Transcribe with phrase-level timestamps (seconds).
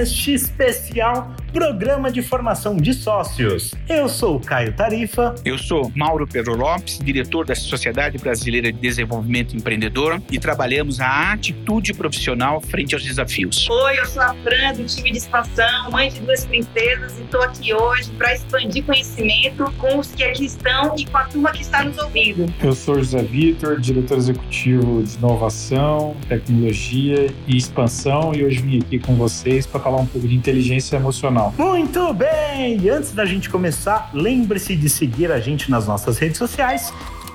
[0.00, 3.74] podcast especial Programa de Formação de Sócios.
[3.88, 5.34] Eu sou o Caio Tarifa.
[5.44, 11.32] Eu sou Mauro Pedro Lopes, diretor da Sociedade Brasileira de Desenvolvimento Empreendedor e trabalhamos a
[11.32, 13.68] atitude profissional frente aos desafios.
[13.68, 17.42] Oi, eu sou a Fran, do time de expansão, mãe de duas princesas e estou
[17.42, 21.62] aqui hoje para expandir conhecimento com os que aqui estão e com a turma que
[21.62, 22.46] está nos ouvindo.
[22.62, 29.00] Eu sou José Vitor, diretor executivo de inovação, tecnologia e expansão e hoje vim aqui
[29.00, 31.39] com vocês para falar um pouco de inteligência emocional.
[31.56, 32.78] Muito bem!
[32.80, 36.92] E antes da gente começar, lembre-se de seguir a gente nas nossas redes sociais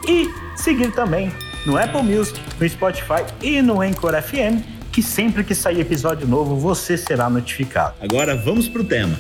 [0.08, 1.32] e seguir também
[1.66, 6.56] no Apple Music, no Spotify e no Anchor FM, que sempre que sair episódio novo
[6.56, 7.96] você será notificado.
[8.00, 9.20] Agora vamos pro tema.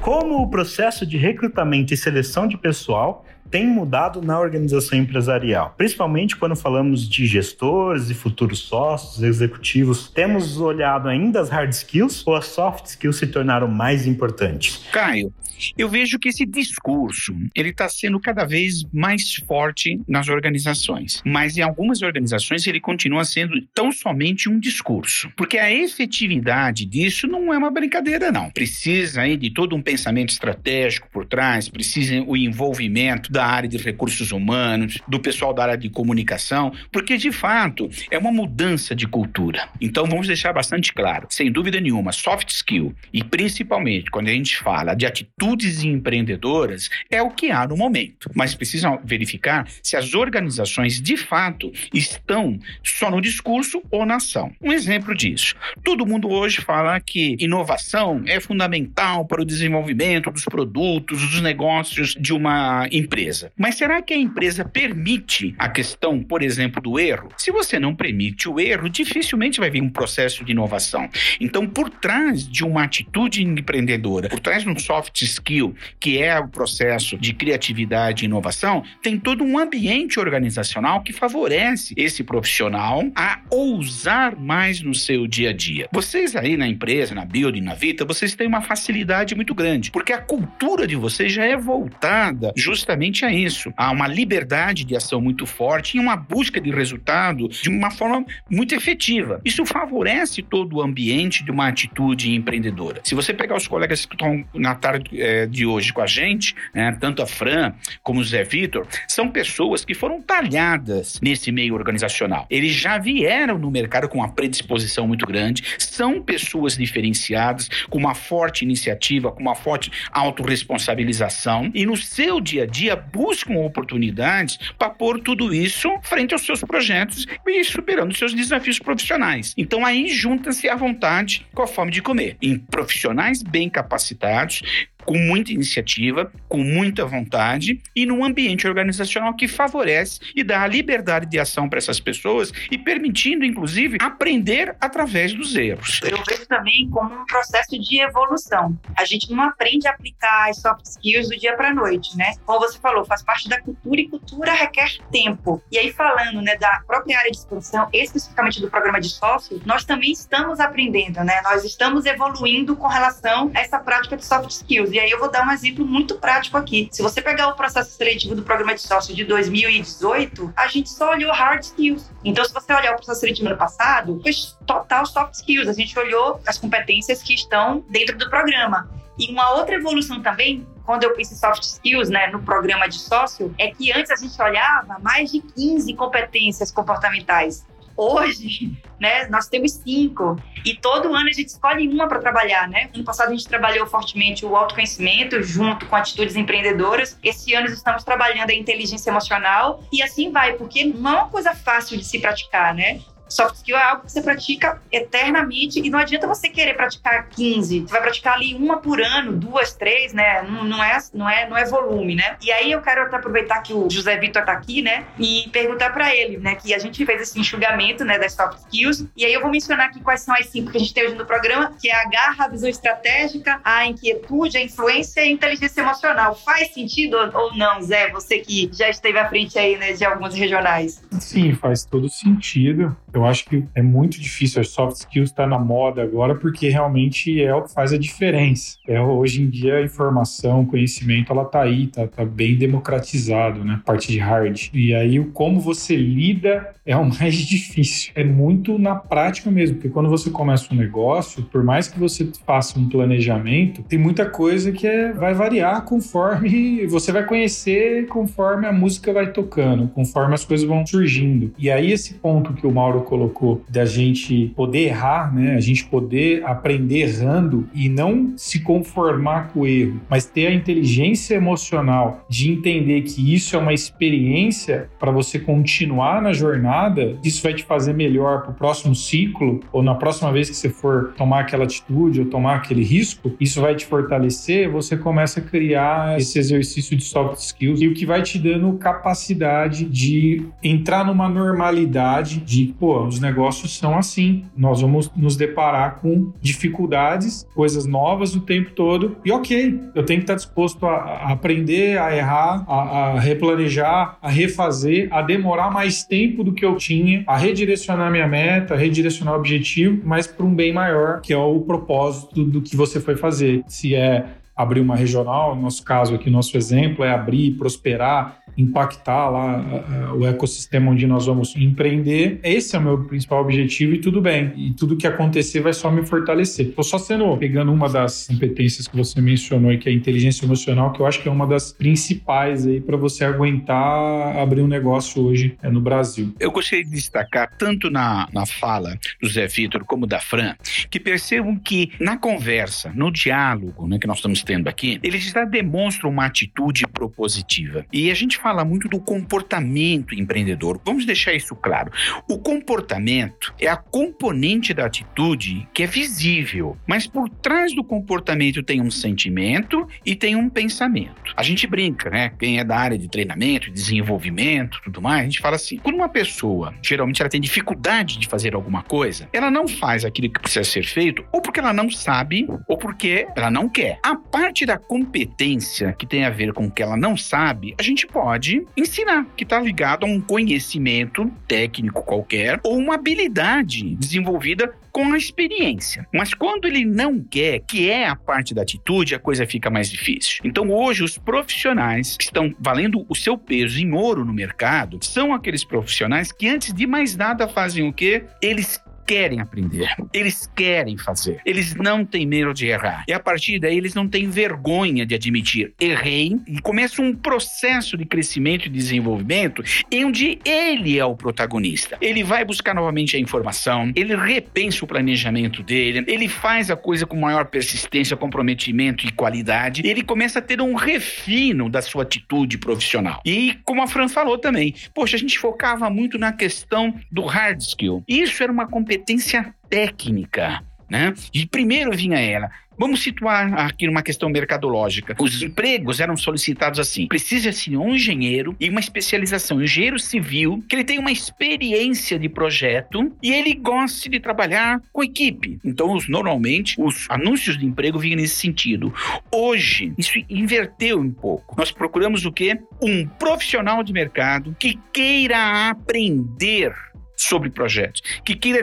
[0.00, 3.24] Como o processo de recrutamento e seleção de pessoal
[3.56, 10.10] tem mudado na organização empresarial, principalmente quando falamos de gestores e futuros sócios, executivos.
[10.10, 14.84] Temos olhado ainda as hard skills ou as soft skills se tornaram mais importantes?
[14.92, 15.32] Caio,
[15.76, 21.56] eu vejo que esse discurso ele está sendo cada vez mais forte nas organizações, mas
[21.56, 27.52] em algumas organizações ele continua sendo tão somente um discurso, porque a efetividade disso não
[27.52, 28.50] é uma brincadeira não.
[28.50, 33.76] Precisa aí de todo um pensamento estratégico por trás, precisa o envolvimento da área de
[33.76, 39.06] recursos humanos, do pessoal da área de comunicação, porque de fato é uma mudança de
[39.06, 39.68] cultura.
[39.80, 44.56] Então vamos deixar bastante claro, sem dúvida nenhuma, soft skill e principalmente quando a gente
[44.56, 49.96] fala de atitude atitudes empreendedoras é o que há no momento, mas precisam verificar se
[49.96, 54.52] as organizações de fato estão só no discurso ou na ação.
[54.60, 60.44] Um exemplo disso: todo mundo hoje fala que inovação é fundamental para o desenvolvimento dos
[60.44, 63.25] produtos, dos negócios de uma empresa.
[63.56, 67.28] Mas será que a empresa permite a questão, por exemplo, do erro?
[67.36, 71.08] Se você não permite o erro, dificilmente vai vir um processo de inovação.
[71.40, 76.38] Então, por trás de uma atitude empreendedora, por trás de um soft skill, que é
[76.38, 83.02] o processo de criatividade e inovação, tem todo um ambiente organizacional que favorece esse profissional
[83.14, 85.88] a ousar mais no seu dia a dia.
[85.92, 90.12] Vocês aí na empresa, na Building, na Vita, vocês têm uma facilidade muito grande, porque
[90.12, 95.20] a cultura de vocês já é voltada justamente a isso, a uma liberdade de ação
[95.20, 99.40] muito forte e uma busca de resultado de uma forma muito efetiva.
[99.44, 103.00] Isso favorece todo o ambiente de uma atitude empreendedora.
[103.04, 106.54] Se você pegar os colegas que estão na tarde é, de hoje com a gente,
[106.74, 107.72] né, tanto a Fran
[108.02, 112.46] como o Zé Vitor, são pessoas que foram talhadas nesse meio organizacional.
[112.50, 118.14] Eles já vieram no mercado com uma predisposição muito grande, são pessoas diferenciadas, com uma
[118.14, 124.90] forte iniciativa, com uma forte autorresponsabilização e no seu dia a dia buscam oportunidades para
[124.90, 129.54] pôr tudo isso frente aos seus projetos e superando seus desafios profissionais.
[129.56, 132.36] Então aí junta-se a vontade com a fome de comer.
[132.40, 134.62] Em profissionais bem capacitados,
[135.06, 140.66] com muita iniciativa, com muita vontade e num ambiente organizacional que favorece e dá a
[140.66, 146.00] liberdade de ação para essas pessoas e permitindo, inclusive, aprender através dos erros.
[146.02, 148.76] Eu vejo também como um processo de evolução.
[148.96, 152.34] A gente não aprende a aplicar as soft skills do dia para a noite, né?
[152.44, 155.62] Como você falou, faz parte da cultura e cultura requer tempo.
[155.70, 159.84] E aí, falando né, da própria área de expansão, especificamente do programa de sócio, nós
[159.84, 161.40] também estamos aprendendo, né?
[161.44, 164.95] Nós estamos evoluindo com relação a essa prática de soft skills.
[164.96, 166.88] E aí eu vou dar um exemplo muito prático aqui.
[166.90, 171.10] Se você pegar o processo seletivo do programa de sócio de 2018, a gente só
[171.10, 172.10] olhou hard skills.
[172.24, 174.32] Então, se você olhar o processo seletivo ano passado, foi
[174.64, 175.68] total soft skills.
[175.68, 178.88] A gente olhou as competências que estão dentro do programa.
[179.18, 182.98] E uma outra evolução também, quando eu penso em soft skills, né, no programa de
[182.98, 187.66] sócio, é que antes a gente olhava mais de 15 competências comportamentais.
[187.96, 192.90] Hoje, né, nós temos cinco e todo ano a gente escolhe uma para trabalhar, né?
[192.94, 197.18] Ano passado a gente trabalhou fortemente o autoconhecimento junto com atitudes empreendedoras.
[197.22, 201.54] Esse ano estamos trabalhando a inteligência emocional e assim vai, porque não é uma coisa
[201.54, 203.00] fácil de se praticar, né?
[203.28, 207.80] Soft skill é algo que você pratica eternamente e não adianta você querer praticar 15.
[207.80, 210.42] Você vai praticar ali uma por ano, duas, três, né?
[210.42, 212.36] Não, não, é, não, é, não é volume, né?
[212.42, 215.04] E aí eu quero até aproveitar que o José Vitor tá aqui, né?
[215.18, 216.54] E perguntar para ele, né?
[216.54, 218.18] Que a gente fez esse enxugamento, né?
[218.18, 219.06] Das soft skills.
[219.16, 221.16] E aí eu vou mencionar aqui quais são as cinco que a gente tem hoje
[221.16, 225.30] no programa, que é a garra, a visão estratégica, a inquietude, a influência e a
[225.30, 226.34] inteligência emocional.
[226.36, 228.10] Faz sentido ou não, Zé?
[228.12, 229.92] Você que já esteve à frente aí, né?
[229.92, 231.02] De alguns regionais.
[231.18, 234.60] Sim, faz todo sentido Eu acho que é muito difícil.
[234.60, 238.76] As soft skills está na moda agora porque realmente é o que faz a diferença.
[238.86, 243.80] É, hoje em dia a informação, conhecimento, ela tá aí, tá, tá bem democratizado, né?
[243.86, 244.68] Parte de hard.
[244.74, 248.12] E aí como você lida é o mais difícil.
[248.14, 252.30] É muito na prática mesmo, porque quando você começa um negócio, por mais que você
[252.44, 258.66] faça um planejamento, tem muita coisa que é, vai variar conforme você vai conhecer, conforme
[258.66, 261.52] a música vai tocando, conforme as coisas vão surgindo.
[261.58, 265.54] E aí esse ponto que o Mauro colocou da gente poder errar, né?
[265.54, 270.54] A gente poder aprender errando e não se conformar com o erro, mas ter a
[270.54, 277.42] inteligência emocional de entender que isso é uma experiência para você continuar na jornada, isso
[277.42, 281.14] vai te fazer melhor para o próximo ciclo ou na próxima vez que você for
[281.16, 286.18] tomar aquela atitude ou tomar aquele risco, isso vai te fortalecer, você começa a criar
[286.18, 291.28] esse exercício de soft skills e o que vai te dando capacidade de entrar numa
[291.28, 294.44] normalidade de, pô, os negócios são assim.
[294.56, 299.16] Nós vamos nos deparar com dificuldades, coisas novas o tempo todo.
[299.24, 304.28] E ok, eu tenho que estar disposto a, aprender, a errar, a, a replanejar, a
[304.28, 309.34] refazer, a demorar mais tempo do que eu tinha, a redirecionar minha meta, a redirecionar
[309.34, 313.16] o objetivo, mas para um bem maior, que é o propósito do que você foi
[313.16, 313.62] fazer.
[313.66, 314.26] Se é
[314.56, 320.18] abrir uma regional, no nosso caso aqui, nosso exemplo é abrir, prosperar, impactar lá uh,
[320.18, 322.40] o ecossistema onde nós vamos empreender.
[322.42, 324.52] Esse é o meu principal objetivo e tudo bem.
[324.56, 326.68] E tudo que acontecer vai só me fortalecer.
[326.68, 330.46] Estou só sendo, pegando uma das competências que você mencionou e que é a inteligência
[330.46, 334.66] emocional, que eu acho que é uma das principais aí para você aguentar abrir um
[334.66, 336.32] negócio hoje é, no Brasil.
[336.40, 340.54] Eu gostaria de destacar tanto na, na fala do Zé Vitor como da Fran,
[340.90, 345.44] que percebam que na conversa, no diálogo né, que nós estamos tendo aqui, eles já
[345.44, 347.84] demonstram uma atitude propositiva.
[347.92, 350.80] E a gente fala muito do comportamento empreendedor.
[350.84, 351.90] Vamos deixar isso claro.
[352.30, 358.62] O comportamento é a componente da atitude que é visível, mas por trás do comportamento
[358.62, 361.34] tem um sentimento e tem um pensamento.
[361.36, 362.30] A gente brinca, né?
[362.38, 366.08] Quem é da área de treinamento, desenvolvimento, tudo mais, a gente fala assim: quando uma
[366.08, 370.64] pessoa, geralmente ela tem dificuldade de fazer alguma coisa, ela não faz aquilo que precisa
[370.64, 373.98] ser feito, ou porque ela não sabe, ou porque ela não quer.
[374.02, 377.82] A parte da competência que tem a ver com o que ela não sabe, a
[377.82, 384.74] gente pode ensinar, que está ligado a um conhecimento técnico qualquer ou uma habilidade desenvolvida
[384.92, 386.06] com a experiência.
[386.12, 389.90] Mas quando ele não quer, que é a parte da atitude, a coisa fica mais
[389.90, 390.40] difícil.
[390.44, 395.32] Então hoje os profissionais que estão valendo o seu peso em ouro no mercado são
[395.32, 398.24] aqueles profissionais que antes de mais nada fazem o quê?
[398.42, 403.04] Eles querem aprender, eles querem fazer, eles não têm medo de errar.
[403.06, 407.96] E a partir daí eles não têm vergonha de admitir errei e começa um processo
[407.96, 411.96] de crescimento e desenvolvimento em onde ele é o protagonista.
[412.00, 417.06] Ele vai buscar novamente a informação, ele repensa o planejamento dele, ele faz a coisa
[417.06, 422.58] com maior persistência, comprometimento e qualidade, ele começa a ter um refino da sua atitude
[422.58, 423.20] profissional.
[423.24, 427.60] E como a Fran falou também, poxa, a gente focava muito na questão do hard
[427.60, 428.02] skill.
[428.08, 430.62] Isso era uma competência competência técnica.
[430.88, 431.12] Né?
[431.34, 432.48] E primeiro vinha ela.
[432.78, 435.16] Vamos situar aqui numa questão mercadológica.
[435.18, 440.76] Os empregos eram solicitados assim: precisa-se um engenheiro e uma especialização, um engenheiro civil, que
[440.76, 445.58] ele tenha uma experiência de projeto e ele goste de trabalhar com equipe.
[445.64, 448.94] Então, os, normalmente, os anúncios de emprego vinham nesse sentido.
[449.32, 451.56] Hoje, isso inverteu um pouco.
[451.58, 452.60] Nós procuramos o quê?
[452.80, 456.74] Um profissional de mercado que queira aprender
[457.16, 458.62] sobre projetos, que queira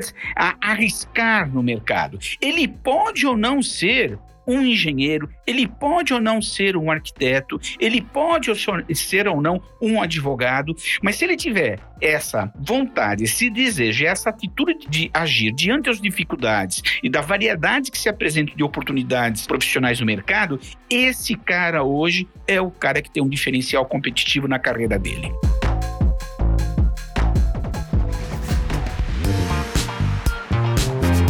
[0.61, 2.19] arriscar no mercado.
[2.39, 8.01] Ele pode ou não ser um engenheiro, ele pode ou não ser um arquiteto, ele
[8.01, 8.51] pode
[8.93, 14.75] ser ou não um advogado, mas se ele tiver essa vontade, esse desejo, essa atitude
[14.89, 20.05] de agir diante das dificuldades e da variedade que se apresenta de oportunidades profissionais no
[20.05, 25.31] mercado, esse cara hoje é o cara que tem um diferencial competitivo na carreira dele.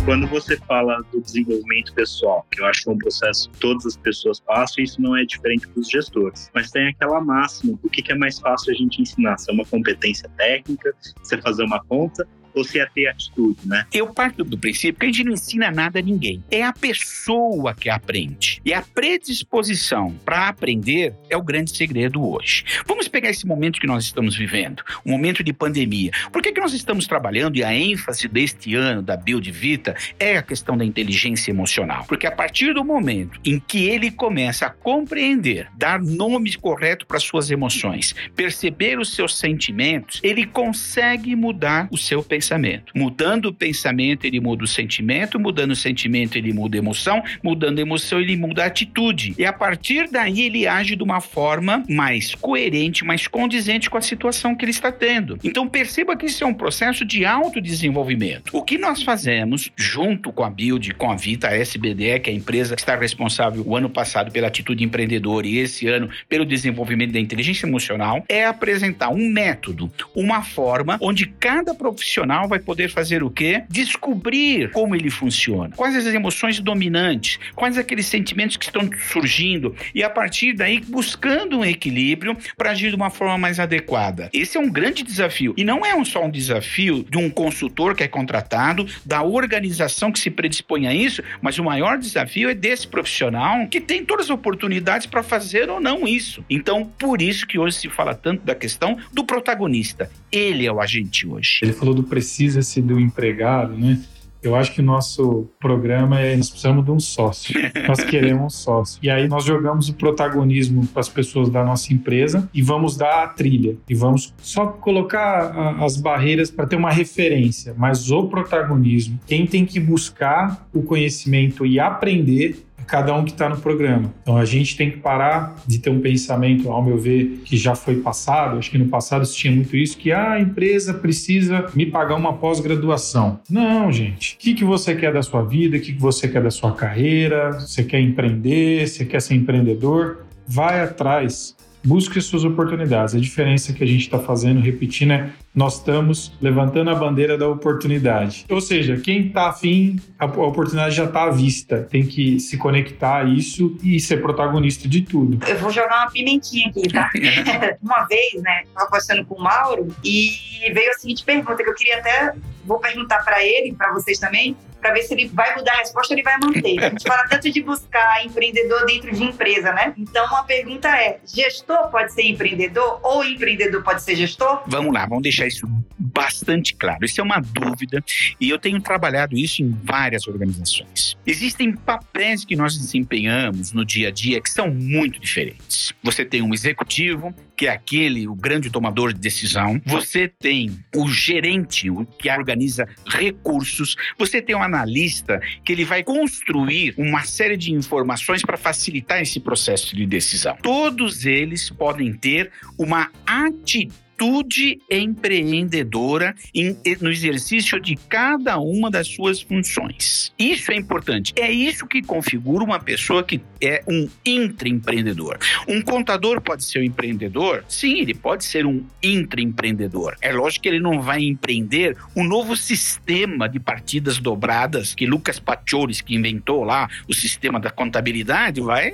[0.05, 3.85] Quando você fala do desenvolvimento pessoal, que eu acho que é um processo que todas
[3.85, 6.51] as pessoas passam, isso não é diferente para os gestores.
[6.53, 9.37] Mas tem aquela máxima: o que é mais fácil a gente ensinar?
[9.37, 13.85] Se é uma competência técnica, você fazer uma conta, ou se é ter atitude, né?
[13.91, 16.43] Eu parto do princípio que a gente não ensina nada a ninguém.
[16.51, 18.61] É a pessoa que aprende.
[18.63, 22.63] E a predisposição para aprender é o grande segredo hoje.
[22.85, 26.11] Vamos pegar esse momento que nós estamos vivendo, um momento de pandemia.
[26.31, 30.37] Por que, que nós estamos trabalhando e a ênfase deste ano da Build Vita é
[30.37, 32.05] a questão da inteligência emocional?
[32.07, 37.19] Porque a partir do momento em que ele começa a compreender, dar nome correto para
[37.19, 42.91] suas emoções, perceber os seus sentimentos, ele consegue mudar o seu pensamento pensamento.
[42.93, 47.79] Mudando o pensamento, ele muda o sentimento, mudando o sentimento, ele muda a emoção, mudando
[47.79, 49.33] a emoção, ele muda a atitude.
[49.37, 54.01] E a partir daí, ele age de uma forma mais coerente, mais condizente com a
[54.01, 55.39] situação que ele está tendo.
[55.43, 58.55] Então, perceba que isso é um processo de autodesenvolvimento.
[58.55, 62.33] O que nós fazemos, junto com a Build, com a Vita, a SBDE, que é
[62.33, 66.45] a empresa que está responsável o ano passado pela atitude empreendedora e esse ano pelo
[66.45, 72.89] desenvolvimento da inteligência emocional, é apresentar um método, uma forma onde cada profissional vai poder
[72.89, 73.63] fazer o quê?
[73.69, 80.03] Descobrir como ele funciona, quais as emoções dominantes, quais aqueles sentimentos que estão surgindo e
[80.03, 84.29] a partir daí buscando um equilíbrio para agir de uma forma mais adequada.
[84.33, 88.03] Esse é um grande desafio e não é só um desafio de um consultor que
[88.03, 92.87] é contratado, da organização que se predispõe a isso, mas o maior desafio é desse
[92.87, 96.43] profissional que tem todas as oportunidades para fazer ou não isso.
[96.49, 100.09] Então, por isso que hoje se fala tanto da questão do protagonista.
[100.31, 101.59] Ele é o agente hoje.
[101.61, 103.99] Ele falou do precisa-se do empregado, né?
[104.41, 107.55] Eu acho que o nosso programa é nós precisamos de um sócio.
[107.87, 108.99] nós queremos um sócio.
[109.01, 113.23] E aí nós jogamos o protagonismo para as pessoas da nossa empresa e vamos dar
[113.23, 113.77] a trilha.
[113.87, 119.65] E vamos só colocar as barreiras para ter uma referência, mas o protagonismo, quem tem
[119.65, 124.13] que buscar o conhecimento e aprender cada um que está no programa.
[124.21, 127.75] Então a gente tem que parar de ter um pensamento, ao meu ver, que já
[127.75, 128.57] foi passado.
[128.57, 132.15] Acho que no passado se tinha muito isso, que ah, a empresa precisa me pagar
[132.15, 133.39] uma pós-graduação.
[133.49, 134.35] Não, gente.
[134.35, 135.77] O que, que você quer da sua vida?
[135.77, 137.51] O que, que você quer da sua carreira?
[137.59, 138.87] Você quer empreender?
[138.87, 140.25] Você quer ser empreendedor?
[140.47, 141.55] Vai atrás.
[141.83, 143.13] Busque suas oportunidades.
[143.15, 147.47] A diferença que a gente está fazendo, repetindo, é nós estamos levantando a bandeira da
[147.47, 148.45] oportunidade.
[148.49, 151.87] Ou seja, quem está afim, a oportunidade já está à vista.
[151.89, 155.45] Tem que se conectar a isso e ser protagonista de tudo.
[155.47, 157.09] Eu vou jogar uma pimentinha aqui, tá?
[157.81, 160.31] uma vez, né, estava conversando com o Mauro e
[160.73, 162.33] veio a seguinte pergunta que eu queria até
[162.65, 166.13] vou perguntar para ele, para vocês também, para ver se ele vai mudar a resposta
[166.13, 166.83] ou ele vai manter.
[166.83, 169.93] A gente fala tanto de buscar empreendedor dentro de empresa, né?
[169.97, 174.61] Então a pergunta é: gestor pode ser empreendedor ou empreendedor pode ser gestor?
[174.67, 175.65] Vamos lá, vamos deixar isso
[175.97, 177.05] bastante claro.
[177.05, 178.03] Isso é uma dúvida
[178.39, 181.17] e eu tenho trabalhado isso em várias organizações.
[181.25, 185.93] Existem papéis que nós desempenhamos no dia a dia que são muito diferentes.
[186.03, 189.81] Você tem um executivo, que é aquele, o grande tomador de decisão.
[189.85, 193.95] Você tem o gerente, o que organiza recursos.
[194.17, 199.39] Você tem um analista que ele vai construir uma série de informações para facilitar esse
[199.39, 200.57] processo de decisão.
[200.61, 209.07] Todos eles podem ter uma atitude atitude empreendedora em, no exercício de cada uma das
[209.07, 210.33] suas funções.
[210.37, 211.33] Isso é importante.
[211.35, 215.37] É isso que configura uma pessoa que é um intraempreendedor.
[215.67, 217.63] Um contador pode ser um empreendedor?
[217.67, 220.15] Sim, ele pode ser um intraempreendedor.
[220.21, 225.39] É lógico que ele não vai empreender um novo sistema de partidas dobradas que Lucas
[225.39, 228.91] Pachoris, que inventou lá o sistema da contabilidade, vai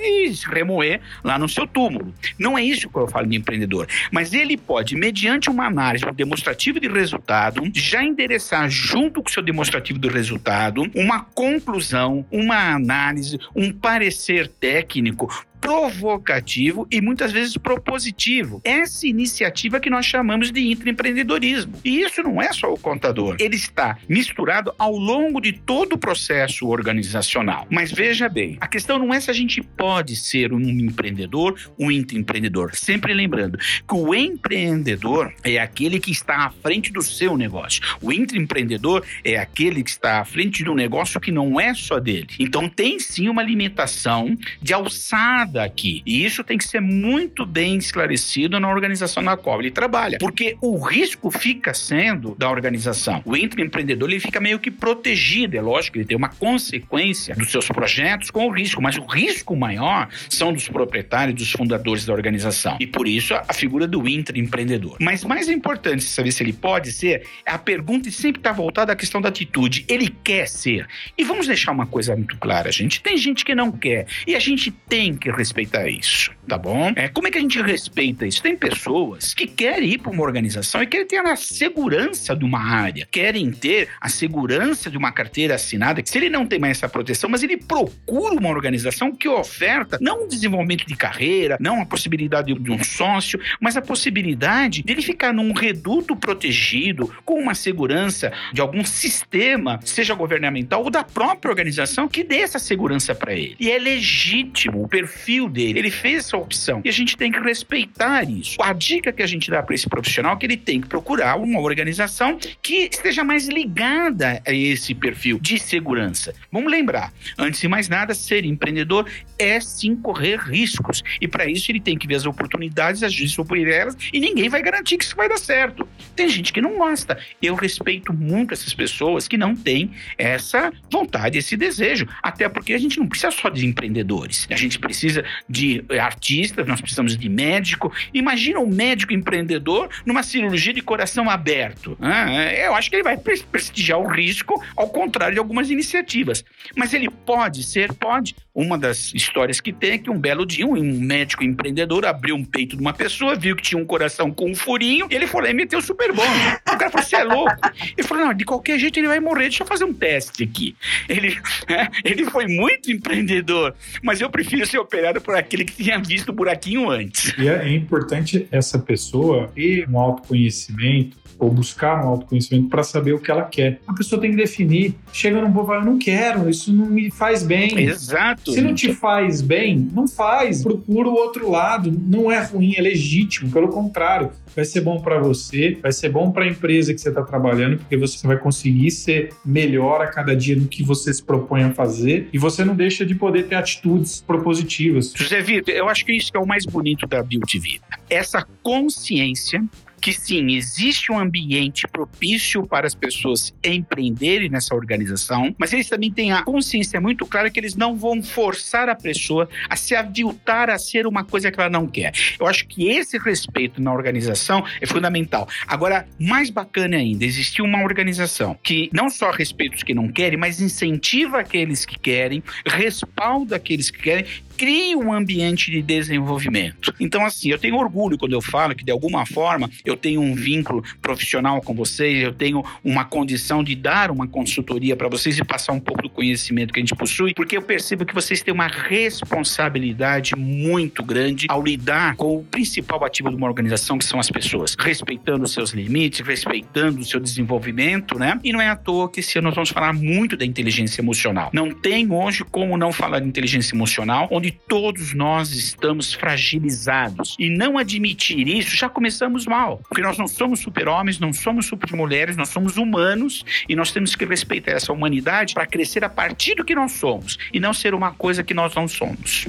[0.52, 2.14] remoer lá no seu túmulo.
[2.38, 3.88] Não é isso que eu falo de empreendedor.
[4.12, 9.42] Mas ele pode, mediante uma análise demonstrativa de resultado, já endereçar junto com o seu
[9.42, 15.28] demonstrativo de resultado uma conclusão, uma análise, um parecer técnico
[15.60, 18.62] provocativo e muitas vezes propositivo.
[18.63, 21.74] Essa iniciativa que nós chamamos de intraempreendedorismo.
[21.84, 25.98] E isso não é só o contador, ele está misturado ao longo de todo o
[25.98, 27.68] processo organizacional.
[27.70, 31.92] Mas veja bem, a questão não é se a gente pode ser um empreendedor, um
[31.92, 32.75] intraempreendedor.
[32.75, 37.82] Sempre lembrando que o empreendedor é aquele que está à frente do seu negócio.
[38.01, 42.00] O intraempreendedor é aquele que está à frente de um negócio que não é só
[42.00, 42.28] dele.
[42.39, 46.01] Então tem sim uma limitação de alçada nada aqui.
[46.06, 50.56] E isso tem que ser muito bem esclarecido na organização na qual ele trabalha, porque
[50.62, 53.22] o risco fica sendo da organização.
[53.25, 57.68] O intraempreendedor ele fica meio que protegido, é lógico, ele tem uma consequência dos seus
[57.68, 62.77] projetos com o risco, mas o risco maior são dos proprietários, dos fundadores da organização.
[62.79, 64.98] E por isso a, figura do intraempreendedor.
[65.01, 69.20] Mas mais importante saber se ele pode ser, a pergunta sempre está voltada à questão
[69.20, 69.86] da atitude.
[69.88, 70.88] Ele quer ser.
[71.18, 73.01] E vamos deixar uma coisa muito clara, gente.
[73.01, 74.06] Tem gente que não quer.
[74.25, 76.91] E a gente tem que respeitar isso, tá bom?
[76.96, 78.43] É, como é que a gente respeita isso?
[78.43, 82.60] Tem pessoas que querem ir para uma organização e querem ter a segurança de uma
[82.60, 86.89] área, querem ter a segurança de uma carteira assinada, se ele não tem mais essa
[86.89, 91.86] proteção, mas ele procura uma organização que oferta não um desenvolvimento de carreira, não a
[91.86, 98.31] possibilidade de um sócio, mas a possibilidade dele ficar num reduto protegido, com uma segurança
[98.53, 103.55] de algum sistema, seja governamental ou da própria organização, que dê essa segurança para ele.
[103.60, 105.80] E é legítimo o perfil perfil dele.
[105.80, 108.58] Ele fez essa opção e a gente tem que respeitar isso.
[108.62, 111.38] A dica que a gente dá para esse profissional é que ele tem que procurar
[111.38, 116.34] uma organização que esteja mais ligada a esse perfil de segurança.
[116.52, 119.08] Vamos lembrar, antes de mais nada, ser empreendedor
[119.38, 121.04] é sim correr riscos.
[121.22, 124.62] E para isso ele tem que ver as oportunidades, agir sobre elas, e ninguém vai
[124.62, 125.88] garantir que isso vai dar certo.
[126.16, 127.18] Tem gente que não gosta.
[127.42, 132.08] Eu respeito muito essas pessoas que não têm essa vontade, esse desejo.
[132.24, 134.48] Até porque a gente não precisa só de empreendedores.
[134.50, 137.92] A gente precisa de artistas, nós precisamos de médico.
[138.14, 141.98] Imagina um médico empreendedor numa cirurgia de coração aberto.
[142.02, 146.44] Ah, eu acho que ele vai prestigiar o risco, ao contrário de algumas iniciativas.
[146.76, 148.36] Mas ele pode ser, pode.
[148.60, 152.44] Uma das histórias que tem é que um belo dia um médico empreendedor abriu um
[152.44, 155.44] peito de uma pessoa, viu que tinha um coração com um furinho, e ele foi
[155.44, 156.22] lá e meteu o super bom.
[156.22, 157.56] O cara falou: você é louco?
[157.98, 160.75] Ele falou: não, de qualquer jeito ele vai morrer, deixa eu fazer um teste aqui.
[161.08, 161.38] Ele,
[161.70, 163.74] é, ele foi muito empreendedor,
[164.04, 167.34] mas eu prefiro ser operado por aquele que tinha visto o buraquinho antes.
[167.38, 173.20] E é importante essa pessoa ter um autoconhecimento, ou buscar um autoconhecimento para saber o
[173.20, 173.80] que ela quer.
[173.88, 174.94] A pessoa tem que definir.
[175.13, 177.80] Chega num povo, eu não quero, isso não me faz bem.
[177.80, 178.49] Exato.
[178.53, 180.63] Se não te faz bem, não faz.
[180.63, 181.91] Procura o outro lado.
[181.91, 183.51] Não é ruim, é legítimo.
[183.51, 187.10] Pelo contrário, vai ser bom para você, vai ser bom para a empresa que você
[187.10, 191.24] está trabalhando, porque você vai conseguir ser melhor a cada dia no que você se
[191.24, 195.13] propõe a fazer e você não deixa de poder ter atitudes propositivas.
[195.15, 197.79] José Vitor, eu acho que isso é o mais bonito da BioTV.
[198.10, 199.63] Essa consciência
[200.00, 206.12] que sim, existe um ambiente propício para as pessoas empreenderem nessa organização, mas eles também
[206.12, 210.70] têm a consciência muito clara que eles não vão forçar a pessoa a se aviltar
[210.70, 212.13] a ser uma coisa que ela não quer.
[212.39, 215.48] Eu acho que esse respeito na organização é fundamental.
[215.68, 220.38] Agora, mais bacana ainda, existe uma organização que não só respeita os que não querem,
[220.38, 224.25] mas incentiva aqueles que querem, respalda aqueles que querem
[224.60, 226.94] cria um ambiente de desenvolvimento.
[227.00, 230.36] Então, assim, eu tenho orgulho quando eu falo que, de alguma forma, eu tenho um
[230.36, 235.46] vínculo profissional com vocês, eu tenho uma condição de dar uma consultoria para vocês e
[235.46, 238.54] passar um pouco do conhecimento que a gente possui, porque eu percebo que vocês têm
[238.54, 244.20] uma responsabilidade muito grande ao lidar com o principal ativo de uma organização, que são
[244.20, 248.38] as pessoas, respeitando os seus limites, respeitando o seu desenvolvimento, né?
[248.43, 251.50] E não é à toa que ano nós vamos falar muito da inteligência emocional.
[251.54, 257.36] Não tem hoje como não falar de inteligência emocional, onde todos nós estamos fragilizados.
[257.40, 259.82] E não admitir isso, já começamos mal.
[259.88, 264.26] Porque nós não somos super-homens, não somos super-mulheres, nós somos humanos e nós temos que
[264.26, 268.12] respeitar essa humanidade para crescer a partir do que nós somos e não ser uma
[268.12, 269.48] coisa que nós não somos.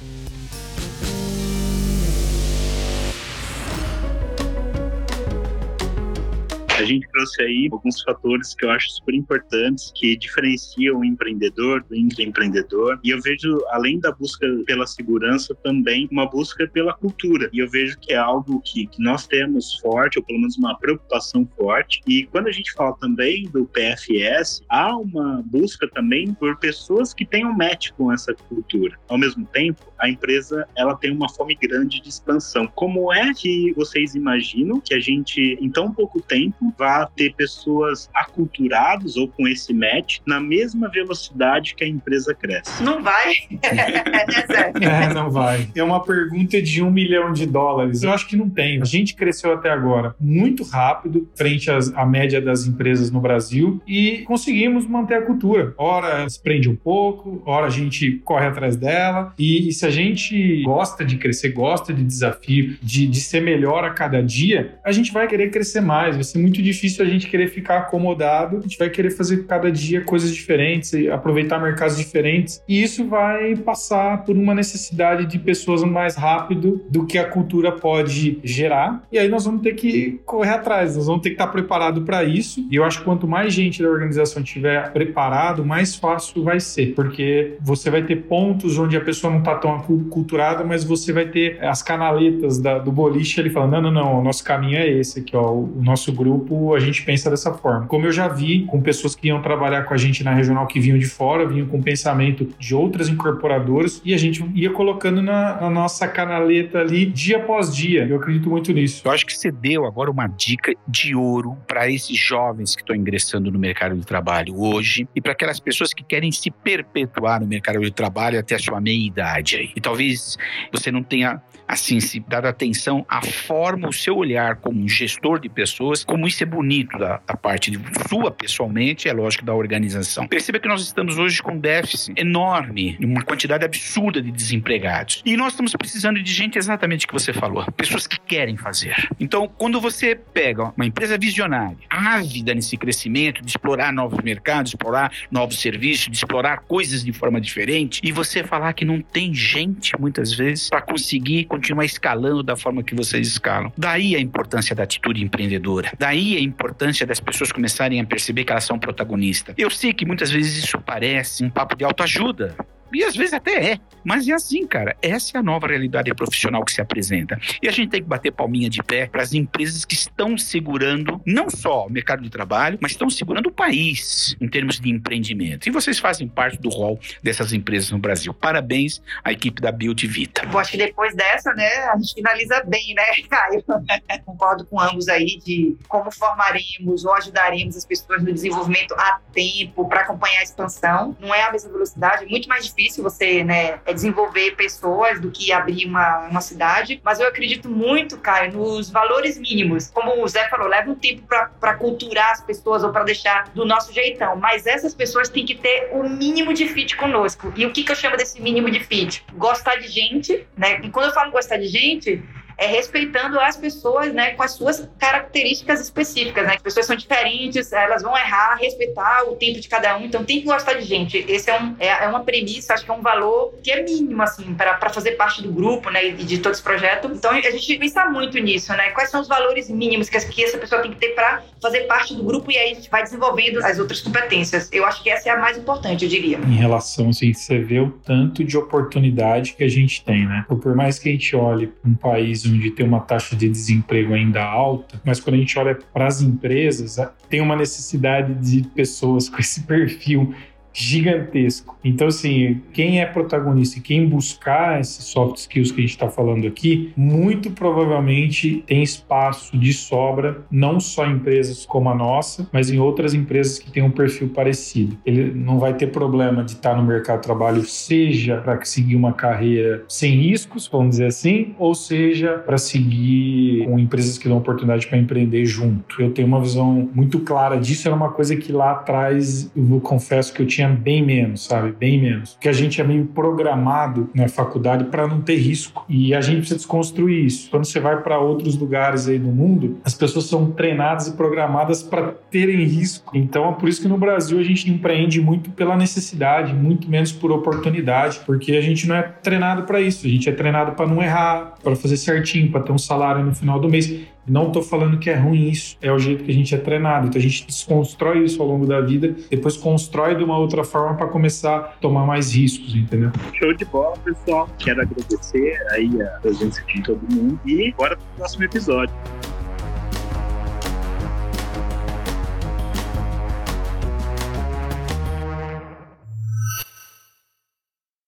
[6.81, 11.85] A gente trouxe aí alguns fatores que eu acho super importantes que diferenciam o empreendedor
[11.85, 12.99] do intraempreendedor.
[13.05, 17.51] E eu vejo, além da busca pela segurança, também uma busca pela cultura.
[17.53, 20.75] E eu vejo que é algo que, que nós temos forte, ou pelo menos uma
[20.75, 22.01] preocupação forte.
[22.07, 27.27] E quando a gente fala também do PFS, há uma busca também por pessoas que
[27.27, 28.99] tenham match com essa cultura.
[29.07, 32.66] Ao mesmo tempo, a empresa ela tem uma fome grande de expansão.
[32.66, 38.09] Como é que vocês imaginam que a gente, em tão pouco tempo, vá ter pessoas
[38.14, 42.83] aculturadas ou com esse match na mesma velocidade que a empresa cresce.
[42.83, 43.35] Não vai.
[43.62, 45.68] é, não vai.
[45.74, 48.02] É uma pergunta de um milhão de dólares.
[48.02, 48.80] Eu acho que não tem.
[48.80, 53.80] A gente cresceu até agora muito rápido, frente às, à média das empresas no Brasil,
[53.87, 55.74] e conseguimos manter a cultura.
[55.76, 59.33] Ora, se prende um pouco, ora a gente corre atrás dela.
[59.38, 63.85] E, e se a gente gosta de crescer, gosta de desafio, de, de ser melhor
[63.85, 66.14] a cada dia, a gente vai querer crescer mais.
[66.14, 68.59] Vai ser muito muito difícil a gente querer ficar acomodado.
[68.59, 72.62] A gente vai querer fazer cada dia coisas diferentes, aproveitar mercados diferentes.
[72.68, 77.73] E isso vai passar por uma necessidade de pessoas mais rápido do que a cultura
[77.73, 79.03] pode gerar.
[79.11, 82.23] E aí nós vamos ter que correr atrás, nós vamos ter que estar preparado para
[82.23, 82.66] isso.
[82.70, 86.94] E eu acho que quanto mais gente da organização tiver preparado, mais fácil vai ser,
[86.94, 91.27] porque você vai ter pontos onde a pessoa não está tão aculturada, mas você vai
[91.27, 94.88] ter as canaletas da, do boliche ali falando: não, não, não, o nosso caminho é
[94.88, 97.87] esse aqui, ó, o nosso grupo grupo, a gente pensa dessa forma.
[97.87, 100.81] Como eu já vi com pessoas que iam trabalhar com a gente na regional que
[100.81, 105.61] vinham de fora, vinham com pensamento de outras incorporadoras e a gente ia colocando na,
[105.61, 108.07] na nossa canaleta ali dia após dia.
[108.07, 109.03] Eu acredito muito nisso.
[109.05, 112.97] Eu acho que você deu agora uma dica de ouro para esses jovens que estão
[112.97, 117.47] ingressando no mercado de trabalho hoje e para aquelas pessoas que querem se perpetuar no
[117.47, 119.71] mercado de trabalho até a sua meia idade aí.
[119.77, 120.37] E talvez
[120.73, 125.39] você não tenha assim, se dado atenção à forma, o seu olhar como um gestor
[125.39, 129.55] de pessoas, como isso é bonito da, da parte de sua pessoalmente, é lógico, da
[129.55, 130.26] organização.
[130.26, 135.22] Perceba que nós estamos hoje com déficit enorme, uma quantidade absurda de desempregados.
[135.24, 139.09] E nós estamos precisando de gente exatamente que você falou, pessoas que querem fazer.
[139.18, 145.12] Então, quando você pega uma empresa visionária, ávida nesse crescimento, de explorar novos mercados, explorar
[145.31, 149.98] novos serviços, de explorar coisas de forma diferente, e você falar que não tem gente,
[149.98, 153.72] muitas vezes, para conseguir continuar escalando da forma que vocês escalam.
[153.76, 155.92] Daí a importância da atitude empreendedora.
[155.98, 159.55] Daí a importância das pessoas começarem a perceber que elas são protagonistas.
[159.59, 162.57] Eu sei que muitas vezes isso parece um papo de autoajuda.
[162.92, 163.79] E às vezes até é.
[164.05, 164.96] Mas é assim, cara.
[165.03, 167.38] Essa é a nova realidade profissional que se apresenta.
[167.62, 171.20] E a gente tem que bater palminha de pé para as empresas que estão segurando
[171.26, 175.68] não só o mercado de trabalho, mas estão segurando o país em termos de empreendimento.
[175.68, 178.33] E vocês fazem parte do rol dessas empresas no Brasil.
[178.33, 180.42] Parabéns à equipe da Build Vita.
[180.50, 183.64] Eu acho que depois dessa, né, a gente finaliza bem, né, Caio?
[184.24, 189.88] Concordo com ambos aí de como formaremos ou ajudaremos as pessoas no desenvolvimento a tempo
[189.88, 191.16] para acompanhar a expansão.
[191.20, 195.21] Não é a mesma velocidade, é muito mais difícil difícil você né, é desenvolver pessoas
[195.21, 199.90] do que abrir uma, uma cidade, mas eu acredito muito, Caio, nos valores mínimos.
[199.90, 203.64] Como o Zé falou, leva um tempo para culturar as pessoas ou para deixar do
[203.64, 207.53] nosso jeitão, mas essas pessoas têm que ter o mínimo de fit conosco.
[207.57, 209.25] E o que, que eu chamo desse mínimo de fit?
[209.35, 210.81] Gostar de gente, né?
[210.83, 212.23] E quando eu falo gostar de gente,
[212.61, 216.57] é respeitando as pessoas, né, com as suas características específicas, né?
[216.57, 220.40] As pessoas são diferentes, elas vão errar, respeitar o tempo de cada um, então tem
[220.40, 221.25] que gostar de gente.
[221.27, 224.23] Esse é, um, é, é uma premissa, acho que é um valor que é mínimo,
[224.23, 227.11] assim, para fazer parte do grupo, né, e de todo esse projeto.
[227.11, 228.90] Então a gente pensa muito nisso, né?
[228.90, 232.14] Quais são os valores mínimos que, que essa pessoa tem que ter para fazer parte
[232.14, 234.68] do grupo e aí a gente vai desenvolvendo as outras competências.
[234.70, 236.37] Eu acho que essa é a mais importante, eu diria.
[236.37, 240.44] Em relação, assim, você vê o tanto de oportunidade que a gente tem, né?
[240.46, 244.43] Por mais que a gente olhe um país onde tem uma taxa de desemprego ainda
[244.43, 246.97] alta, mas quando a gente olha para as empresas,
[247.29, 250.35] tem uma necessidade de pessoas com esse perfil
[250.72, 251.76] gigantesco.
[251.85, 256.09] Então, assim, quem é protagonista e quem buscar esses soft skills que a gente está
[256.09, 262.48] falando aqui, muito provavelmente tem espaço de sobra, não só em empresas como a nossa,
[262.52, 264.96] mas em outras empresas que têm um perfil parecido.
[265.04, 269.12] Ele não vai ter problema de estar no mercado de trabalho, seja para seguir uma
[269.12, 274.87] carreira sem riscos, vamos dizer assim, ou seja para seguir com empresas que dão oportunidade
[274.87, 276.00] para empreender junto.
[276.00, 280.33] Eu tenho uma visão muito clara disso, era uma coisa que lá atrás eu confesso
[280.33, 281.73] que eu tinha tinha bem menos, sabe?
[281.73, 282.35] Bem menos.
[282.35, 285.85] Porque a gente é meio programado na faculdade para não ter risco.
[285.88, 287.51] E a gente precisa desconstruir isso.
[287.51, 291.83] Quando você vai para outros lugares aí do mundo, as pessoas são treinadas e programadas
[291.83, 293.16] para terem risco.
[293.16, 297.12] Então é por isso que no Brasil a gente empreende muito pela necessidade, muito menos
[297.12, 300.07] por oportunidade, porque a gente não é treinado para isso.
[300.07, 303.35] A gente é treinado para não errar, para fazer certinho, para ter um salário no
[303.35, 303.90] final do mês.
[304.26, 307.09] Não estou falando que é ruim isso, é o jeito que a gente é treinado.
[307.09, 310.96] Então a gente desconstrói isso ao longo da vida, depois constrói de uma outra forma
[310.96, 313.11] para começar a tomar mais riscos, entendeu?
[313.38, 314.48] Show de bola, pessoal.
[314.59, 318.94] Quero agradecer aí a presença de todo mundo e bora pro próximo episódio.